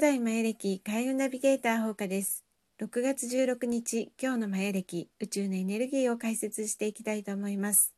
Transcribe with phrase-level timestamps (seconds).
[0.00, 2.42] 古代マヤ暦開運ナビゲーター放課です。
[2.80, 7.92] 6月16日、今日のマヤ暦宇宙のエネルギーを解説していきたいと思います。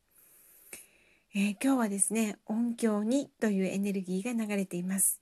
[1.33, 5.21] えー、今日はですね、音響2というエネルギーが流れています。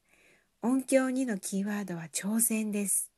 [0.64, 3.12] 音響2のキーワードは挑戦です。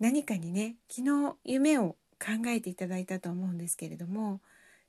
[0.00, 4.40] 何かにね、昨日夢を考えていただいたと思うんですけれども、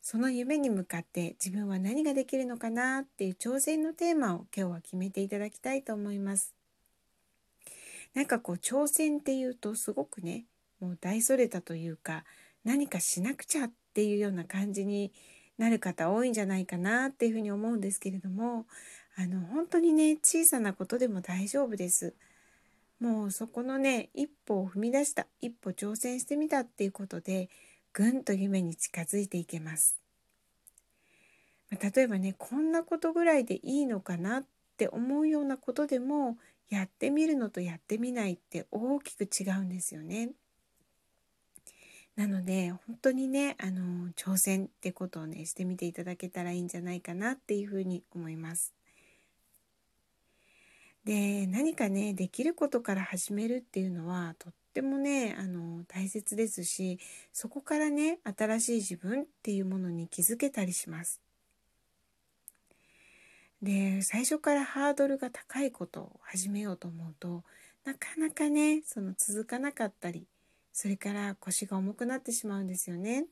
[0.02, 6.56] その夢に向かって自分は何ができるのかなっていう挑戦のテーマを今日は決めていただきたいと思います。
[8.20, 10.44] なんかこう挑戦っていうとすごくね
[10.82, 12.26] もう大それたというか
[12.66, 15.14] 何かしなくちゃっていうような感じに
[15.58, 18.66] なる方多いんじゃないかなっていうふうに思うんですけれども
[19.16, 22.14] あの本当にね小さなことでも大丈夫です。
[23.00, 27.48] もうそこのね一歩を踏み出した一歩挑戦してみたっていうことで
[27.94, 29.98] ぐんと夢に近づいていけます。
[31.72, 34.46] 例えばねこんなことぐらいでいいのかなっ
[34.80, 36.38] って思うようなことでも
[36.70, 40.30] やってみるのとやってみないって大きく違うんですよね。
[42.16, 48.74] なので本当にねあの挑戦ってことをねしてみていただけたらいいんじゃないかなっていうふうに思います。
[51.04, 57.00] で何かねできることから始めるっていうのはとってもねあの大切ですし
[57.34, 61.20] そこからね新しい自分っていうものに気づけたりします。
[63.62, 67.44] で最初からハードルが高いことを始めようと思うと
[67.84, 70.28] なかなかねその続かなかったり
[70.72, 73.26] それから腰が重くなってしまうんですよね。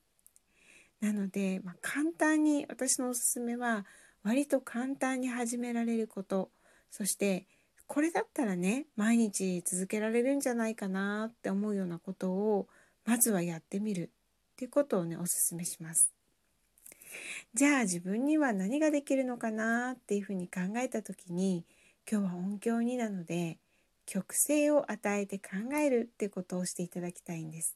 [1.00, 3.86] なので、まあ、簡単に私のおすすめは
[4.24, 6.50] 割と簡単に始められること
[6.90, 7.46] そして
[7.86, 12.68] これだったらね毎日続けられるんじゃないかなって思うようなことを
[13.06, 14.12] まずはやってみる
[14.54, 16.17] っていうことをねおすすめします。
[17.54, 21.66] じゃあ自分には何ができるのかなっていうふうに考えた時に
[22.10, 23.58] 今日は音響になので
[24.06, 27.76] 曲性を与えて考えるってことをしていただきたいんです。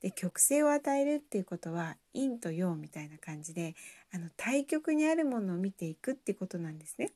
[0.00, 3.74] で曲性を与えるっていうことは陰と陽みたいな感じで
[4.12, 7.12] あの対極にあるものを見ていくってことなんですね。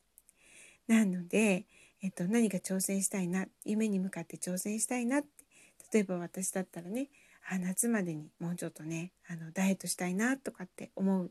[0.87, 1.67] なので、
[2.03, 5.29] えっと、何か挑戦したいな夢に向かって挑戦したいなって
[5.93, 7.09] 例えば私だったらね
[7.51, 11.31] あ夏までにもうちょっとねあのダイエットしたいなとかって思う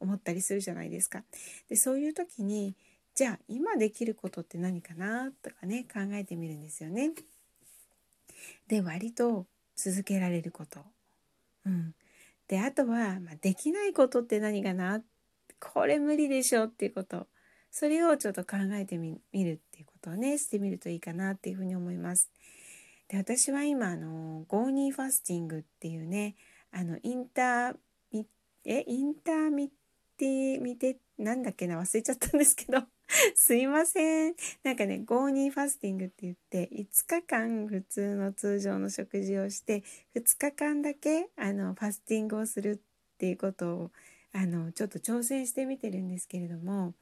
[0.00, 1.24] 思ったりするじゃないですか。
[1.68, 2.74] でそういう時に
[3.14, 7.12] じゃあ今できることって何かなとかね考えてみるんですよね。
[8.68, 10.80] で割と続けられること。
[11.66, 11.94] うん、
[12.46, 15.02] であとは、まあ、できないことって何かな？
[15.60, 17.26] これ無理でしょっていうこと
[17.72, 22.30] それをちょっと考えてみるっていうことをねしてみるといいかなっていうふうに思います。
[23.08, 26.36] で私は今あのゴーニーファスティングっていうね
[26.70, 27.76] あのインター
[28.12, 28.26] ミ
[28.64, 28.84] え？
[28.86, 29.68] インターミッ
[30.18, 32.82] テミテなんだっけな忘れちゃったんですけど
[33.34, 39.82] すいませんなんかねゴーニーファスティングって言って5日間普通の通常の食事をして
[40.14, 43.90] 2日間だけあのファスティングをするっていうことを
[44.32, 46.94] あのちょっと挑戦してみてるんですけれども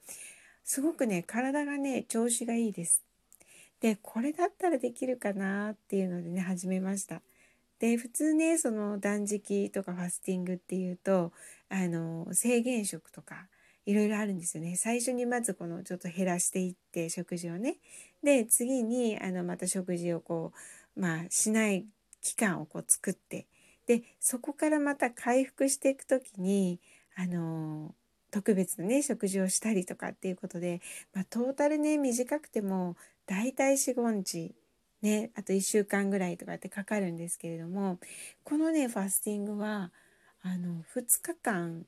[0.63, 3.03] すごくね体がね調子がいいです。
[3.79, 7.21] でこれだったらできるかなっていうのでね始めました。
[7.79, 11.31] で普通ねその断食とかファスティングっていうと
[11.69, 13.47] あの制限食とか
[13.85, 14.75] いろいろあるんですよね。
[14.75, 17.77] 最初にまずこのちょっと減らしていって食事をね。
[18.23, 20.51] で次にあのまた食事をこ
[20.95, 21.85] うまあしない
[22.21, 23.47] 期間をこう作って
[23.85, 26.79] でそこからまた回復していく時に
[27.15, 27.95] あの
[28.31, 30.81] 特別なね食事をしたりとかっていうことで、
[31.13, 34.53] まあ、トータルね短くても大体45日
[35.01, 37.99] ねあと1週間ぐらいとかってかかるんですけれども
[38.43, 39.91] このねファスティングは
[40.43, 41.85] あの2日間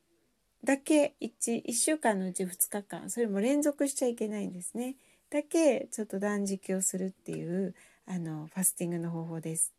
[0.64, 4.96] だけ 1, 1週間のうち2日間それも連続しちゃいけないんですね
[5.30, 7.76] だけちょっと断食をするっていう
[8.08, 9.74] あのファスティングの方法です。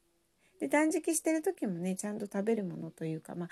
[0.61, 3.51] で断食してる時もねちゃんと食べるものというかまあ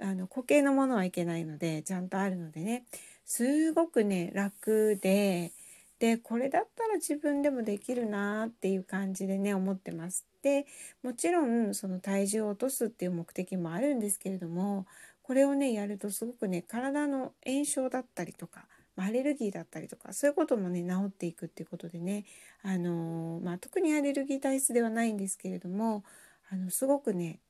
[0.00, 2.84] あの固形のものはいけないのでちゃんとあるのでね
[3.24, 5.52] すごくね楽で
[5.98, 10.26] でこれだったら自分でもできるなっていう感じでね思ってます。
[10.42, 10.66] で
[11.02, 14.86] もちろんその体重を落とすっていう目的もあるんですけれども
[15.22, 18.66] これをねやるとすごくね体の炎症だったりとか
[18.96, 22.24] アレルギーだったりとかそういうこともね治っていくっていうことでね
[22.62, 26.04] あのー、まあ、特にアレルギー体質ではないんですけれども
[26.50, 27.40] あのすごくね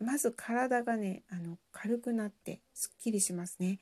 [0.00, 3.78] まず体がねあの軽くなってすっきりしますね。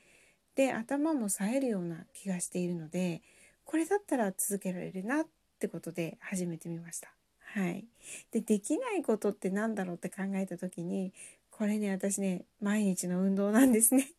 [0.56, 3.22] で頭も冴えるような気がしているので
[3.68, 5.26] これだったら続けられるなっ
[5.60, 7.12] てことで始めてみました。
[7.54, 7.84] はい、
[8.32, 11.12] でできないことって何だろうって考えた時に
[11.50, 14.10] これね私ね毎日の運動なんですね。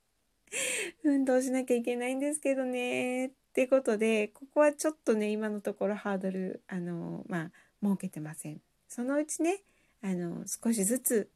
[1.04, 8.62] 運動しなきゃいけないんですけどねってことでここはちょっとね今のところハードルあのまあ設けてません。
[8.88, 9.64] そのうちね
[10.04, 11.32] あの少しずつ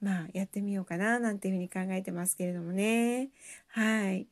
[0.00, 3.28] まあやってみようかななんていうふうに考えてますけれどもね。
[3.66, 4.26] はい。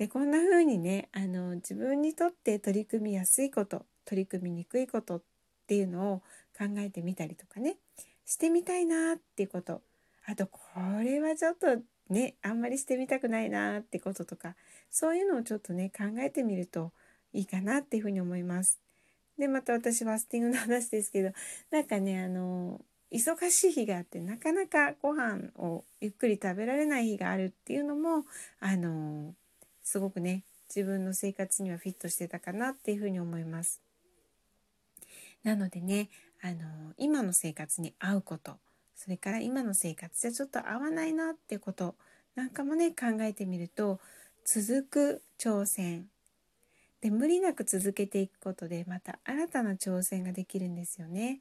[0.00, 5.22] でこんな風にねあの自分にとって取り組みやすいこと取り組みにくいことっ
[5.66, 6.18] ていうのを
[6.58, 7.76] 考えてみたりとかね
[8.26, 9.82] してみたいなっていうこと
[10.26, 10.58] あとこ
[11.02, 11.66] れはちょっと
[12.08, 14.56] ねあんまりしてみたくないなってこととか
[14.90, 16.92] そういうのをちょっとね考えてみると
[17.32, 18.80] いいかなっていうふうに思います。
[19.38, 21.30] でまた私ファスティングの話ですけど
[21.70, 22.80] なんかねあの
[23.10, 28.24] 忙しい日があってなかなかご飯をゆっくり食べられない日があるっていうのも
[28.60, 29.34] あの
[29.82, 30.44] すごくね
[30.74, 33.80] 自分の生活にはフィットしてたかなっていうふうに思います。
[35.42, 36.08] なのでね
[36.42, 38.58] あの今の生活に合うこと
[38.94, 41.96] それから今の生活じゃちょっと合わないなってこと
[42.34, 43.98] なんかもね考えてみると
[44.44, 46.06] 続く挑戦
[47.00, 51.40] で無理なく続けていくことでまた新たな挑戦ができるんですよね。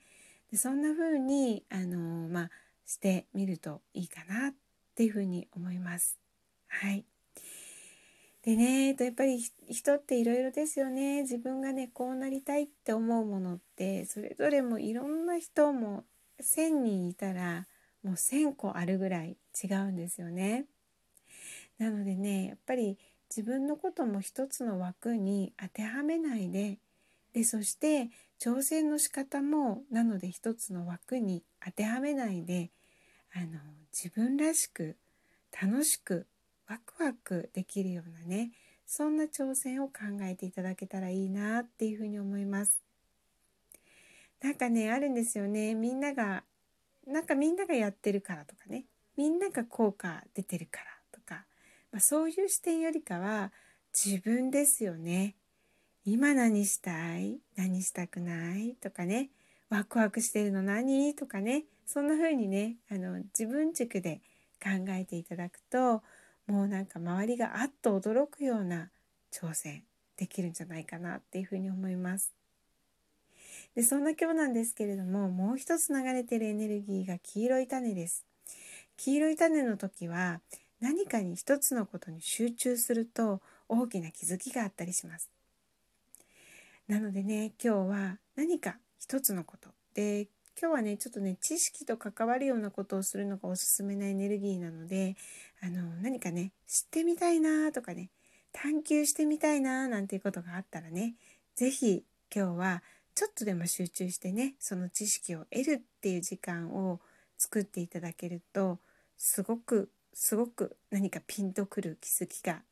[0.52, 2.50] でそんな風にあのまあ
[2.86, 4.54] してみるといいかなっ
[4.96, 6.18] ていう風に思います。
[6.68, 7.06] はい。
[8.44, 9.40] でねとやっぱり
[9.70, 16.06] 人っていろいろですよね自分がねこうなりたいって思うものってそれぞれもいろんな人も
[16.42, 17.68] 1,000人いたら
[18.02, 20.66] もう1,000個あるぐらい違うんですよね。
[21.80, 22.98] なのでねやっぱり
[23.30, 26.80] 自分のことも一つの枠に当てはめないで
[27.34, 28.10] でそして
[28.40, 32.72] 挑戦の仕方もなので一つの枠に当てはめないで
[33.34, 33.60] あの
[33.94, 34.98] 自分らしく
[35.62, 36.26] 楽しく
[36.70, 38.52] ワクワクできるようなね
[38.86, 42.80] そんな挑戦を考えていただけたらいいなっていうふうに思います。
[44.42, 45.76] なんかねあるんですよね。
[45.76, 46.44] みんなが
[47.06, 48.86] なんかみんながやってるからとかね。
[49.18, 51.44] みんなが効果出てるからとか、
[51.92, 53.52] まあ、そういう視点よりかは
[53.94, 55.36] 自分ですよね。
[56.06, 57.40] 今何したい？
[57.58, 58.76] 何したくない？
[58.80, 59.30] とかね。
[59.70, 61.14] ワクワクしてるの何？
[61.16, 61.66] とかね。
[61.86, 64.22] そんな風にねあの自分軸で
[64.64, 66.02] 考えていただくと
[66.50, 68.90] もうなんか周りがあっと驚くような
[69.32, 69.84] 挑戦
[70.18, 72.34] できるんじゃないかなっていうふうに思います。
[73.76, 78.26] でそんな今日なんですけれどももう一つ流れてるエネルギーが黄色い種です。
[78.98, 80.42] 黄色い種の時は
[80.82, 85.30] 何かに一つのことに集中すると大きな気づきがあったりします。
[86.88, 90.28] なのでね今日は何か一つのことで
[90.62, 95.16] 今日はねちょっとね知識と関わるようなことをするのがおすすめなエネルギーなので
[95.64, 98.10] あの何かね知ってみたいなとかね
[98.52, 101.16] 探求してみたいななんていうことがあったらね
[101.56, 102.04] 是非
[102.36, 102.84] 今日は
[103.16, 107.00] ちょっとでも集中してねその知識を得るっていう時間を
[107.38, 108.80] 作っていただけると
[109.18, 112.64] すごくすごく何かピンとくる気づきが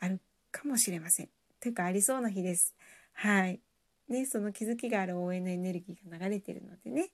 [0.00, 0.20] ある
[0.50, 1.28] かもしれません。
[1.60, 2.74] というかありそうな日です。
[3.12, 3.60] はい。
[4.08, 7.10] ね、その気づきがある応援のエネルギーが流れてるのでね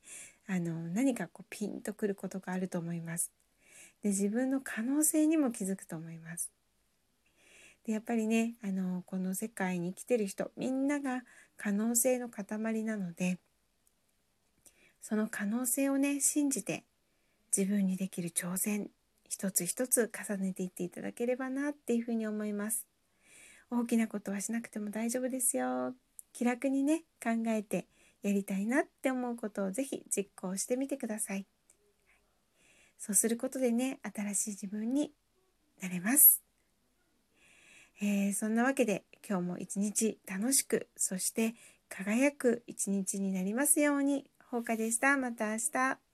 [0.48, 3.30] あの何かこうピンとくることがあると思います。
[4.02, 6.50] で自分の可能性にも気づくと思います。
[7.86, 11.22] でやっぱりねあのこの世界に生きてる人みんなが
[11.56, 13.38] 可能性の塊なので
[15.00, 16.84] その可能性をね信じて
[17.56, 18.90] 自分にできる挑戦
[19.28, 22.84] 一つ一つ重ねていっていただければなっていうふうに思います。
[23.70, 25.94] 大きなことはしなくても大丈夫ですよ。
[26.32, 27.86] 気楽にね考えて
[28.22, 31.46] やりたいなって思うことをぜひ実行してみてください。
[32.98, 35.12] そうすることでね新しい自分に
[35.82, 36.42] なれます。
[38.02, 41.54] えー、そんなわけで今日も一日楽しくそして
[41.88, 44.30] 輝く一日になりますように。
[44.50, 45.16] ほうかでした。
[45.16, 46.09] また明日。